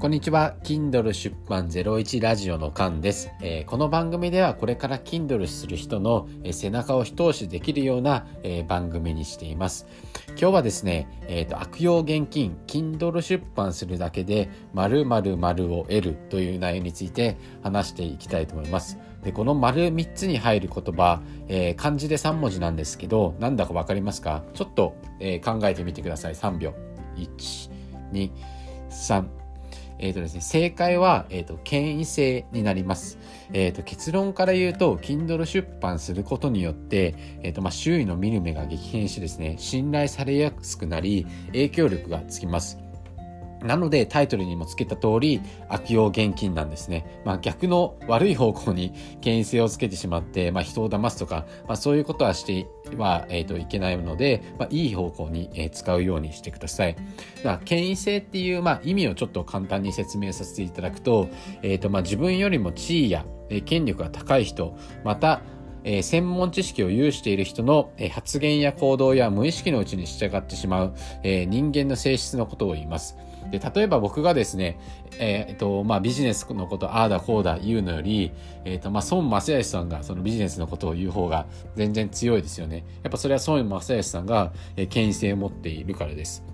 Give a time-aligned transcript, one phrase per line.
[0.00, 0.56] こんにちは。
[0.64, 9.86] Kindle 出版01ラジオのカンです、えー、この番組ではこれから Kindle する人の、背中を一押しできるような、えー、番組にしています。
[10.28, 18.96] 今日はですね、えーと、悪用現金、Kindle 出版するだけで〇〇〇を得るという内容について話していきたいと思います。
[19.22, 24.44] でこの丸3つに入る言葉、え漢字で3文字なんですけど、なんだかわかりますか？
[24.54, 26.34] ちょっと、え考えてみてください。
[26.34, 26.72] 3秒。
[27.16, 27.70] 1、
[28.14, 28.30] 2、
[28.88, 29.39] 3。
[30.00, 33.18] えっ、ー、とですね、正解は、えっ、ー、と、権威性になります。
[33.52, 42.89] えっ、ー、と、結論から言うと、Kindle 出版することによって、えっ、と、まあ、周囲の見る目が激変してですね、信頼されやすくなり、影響力がつきます。
[43.62, 47.20] なのでタイトルにもつけた通り悪用現金なんですね。
[47.24, 56.94] まあ逆の悪い方向に権威性をつけてしまって、まあ人を騙すとか、まあそういうことはしては、えー、といけないので、まあいい方向に、えー、使うようにしてください。
[56.94, 57.08] だか
[57.42, 61.28] ら権威性っていう、まあ意味をちょっと簡単に説明させていただくと、
[61.62, 65.42] えっ、ー、とまあ自分よりも地位や、えー、権力が高い人、また
[65.84, 73.16] え、専門知識を有している人の、え、発言や行動や無意識のうちに従ってしまう、え、人間の性質のことを言います。
[73.50, 74.78] で、例えば僕がですね、
[75.18, 78.32] えー、っと、まあ、ビジネスのこと、ああだこうだ言うのより、
[78.64, 81.46] えー、っと、まあ、孫正義さんがそのビジネスのことを言う方が
[81.76, 82.84] 全然強いですよね。
[83.02, 86.44] やっぱそれは孫正義さんが、えー、権威性を持っているからです。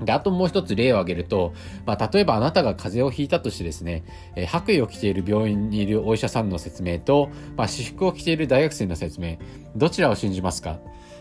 [0.00, 1.54] で、あともう一つ例を挙げると、
[1.86, 9.38] まあ、例えばあなたが風邪をひいたとしてですね、えー、白衣を着ている病院にいるお医者さんの説明と、まあ、私服を着ている大学生の説明、
[9.74, 10.78] どちらを信じますか？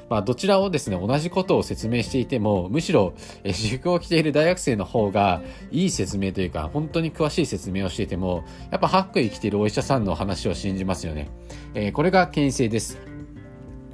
[0.09, 11.29] まあ、どちらをですね、同じことを説明していても、むしろ、え私服を着ている大学生の方が、いい説明というか、本当に詳しい説明をしていても、やっぱ白衣着ているお医者さんの話を信じますよね。
[11.73, 13.14] えー、これが牽制です。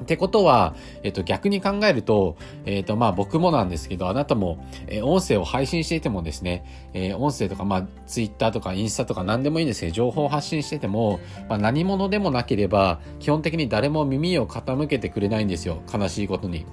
[0.02, 2.36] ってことは、えっと、逆に考えると、
[2.66, 6.64] えっと、まあ、僕もなんですけど、あなたも、え、音声を配信していてもですね、
[6.94, 15.82] え、音声とか、まあ、ツイッターとかインスタとか何でもいいんですけど、情報を発信してても、まあ、何者でもなければ、基本的に誰も耳を傾けてくれないんですよ。
[15.92, 16.66] 悲しいことに。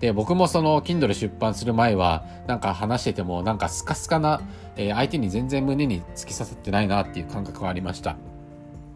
[0.00, 4.40] で、僕もその、Kindle 出版する前は、なんか話してても、なんかスカスカな、
[4.76, 8.16] えー、相手に全然胸に突き刺さってないなっていう感覚がありました。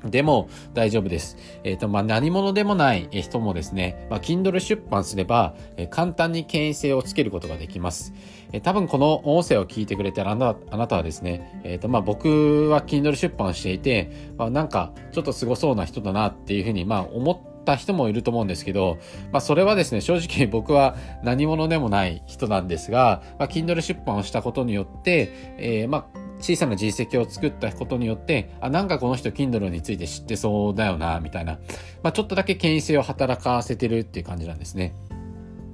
[0.04, 1.36] でも大丈夫です。
[1.64, 8.12] えっ、ー、と、まあ、何者でもない人もですね、まあ、Kindle 出版すれば、えー、簡単に権威性をつけることができます。
[8.52, 18.98] えー、多分この音声を聞いてくれてあなあなたはですね、えっ、と、まあ、僕は Kindle 出版していて、まあ、なんかちょっとすごそうな人だなっていうふうに、まあ、思った人もいると思うんですけど、
[19.32, 31.58] まあ、それはですね、正直 僕は何者でもない人なんですが、まあ、Kindle 出版をしたことによって、えー、まあ、小さな実績を作ったことによって、あ、なんかこの人 Kindle について知ってそうだよな、みたいな、
[32.02, 34.94] まあ、ちょっとだけ権威性を働かせてるっていう感じなんですね。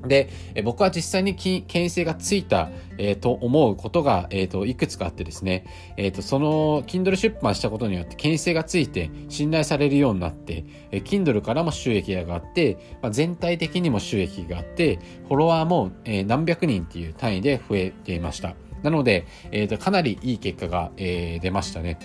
[0.06, 0.30] で、
[0.64, 5.66] 僕は実際に権威性がついた、えー、と思うことが、えー、といくつかあってですね、
[5.96, 14.98] えー、とその Kindle 出版したことによって権威性がついて信頼されるようになって、えー、Kindle からも収益が上がって、まあ、全体的にも収益があって
[15.28, 18.54] フォロワーも、えー、何百人っていう単位で増えていました。
[18.82, 21.98] なので、えーと、かなりいい結果が、えー、出ましたね。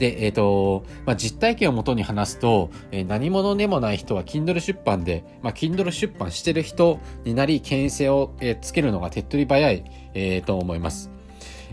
[0.00, 9.84] で、えっ、ー、と、まあ、実体験をもとに話すと、えー、何者でもない人は Kindle 出版で、まあ、Kindle 出版してる人になり、権威性を、えー、つけるのが手っ取り早い、
[10.14, 11.10] えー、と思います。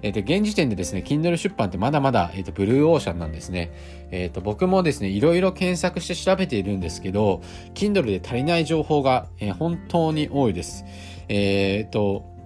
[0.02, 3.72] えっ、と、現時点でですね、Kindle 出版ってまだまだ、えっ、と、ブルーオーシャンなんですね。
[4.12, 7.42] えっ、と、僕もですね、いろいろ検索して調べているんですけど、
[7.74, 10.86] Kindle で足りない情報が、え、本当に多いです。
[11.30, 12.37] えっ、と、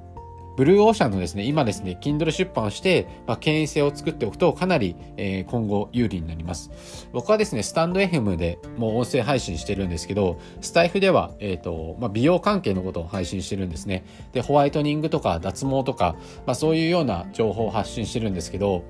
[0.55, 7.07] ブルーオーシャンのですね、今ですね、Kindle 出版をして、まあ、権威性を作っておくとかなり、えー、今後有利になります。
[7.13, 14.05] 僕はですね、スタンド FM でもう音声配信してるんですけど、スタイフでは、えっ、ー、と、まあ、美容関係のことを配信してるんですね。
[14.33, 18.83] で、ホワイトニングとか脱毛とか、まあ、そういうような情報を発信してるんですけど、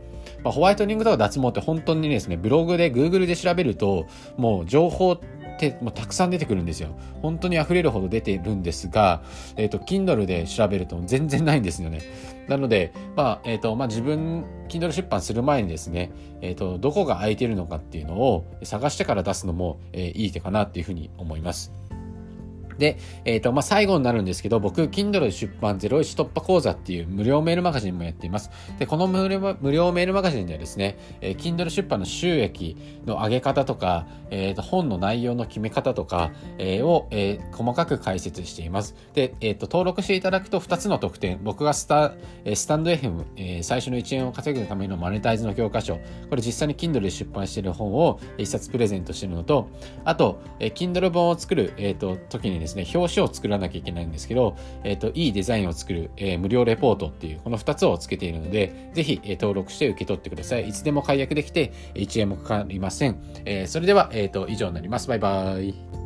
[0.43, 4.07] まあ、ホワイトニングとか脱毛って本当にですね、ブログで Google で調べると、
[4.37, 6.89] もう情報っててもうたくさん出てくるんですよ。
[7.21, 9.21] 本当に溢れるほど出てるんですが、
[9.55, 12.01] えっ、ー、と、Kindle で調べると全然ないんですよね。
[12.47, 16.11] なので、まあ、えっ、ー、と、まあ自分、Kindle 出版する前にですね、
[16.41, 21.71] えっ、ー、と、どこが空いてるのかっていうのを探してから出すのも、えー、いい手かなっていうふうに思います。
[22.77, 28.51] で、えっ、ー、と、まあ、最後になるんですけど、僕、Kindle 出版01突破講座っていう無料メールマガジンもやっています。
[28.79, 38.95] で、この無料無料メールマガジンではですね、えー、Kindle 出版の収益の上げ方とか、え、ー、と、本の内容の決め方とか、えー、を、えー、細かく解説しています。
[39.13, 42.13] で、えっ、ー、と、登録していただくと2つの特典、僕がスタ、
[42.45, 45.95] えー、スタンド FM、えー、最初の1円を稼ぐためのマネタイズの教科書、
[46.29, 49.69] これ実際に Kindle で出版している本を1冊プレゼントしているのと、
[50.05, 60.69] あと、えー、Kindle 本を作る、えっ、ー、と、時にですね、表紙を作らなきゃいけないんですけど、えっ、と、いいデザインを作る、えー、無料レポートっていう、この2つをつけているので、ぜひ、えー、登録して受け取ってください。
[60.69, 63.17] いつでも解約できて、1円もかかりません。
[63.45, 65.07] えー、それでは、えっ、と、以上になります。
[65.07, 66.00] バイバイ。